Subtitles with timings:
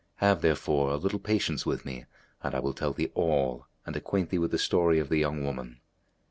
[0.15, 2.05] Have, therefore, a little patience with me
[2.41, 5.43] and I will tell thee all and acquaint thee with the story of the young
[5.43, 5.79] woman."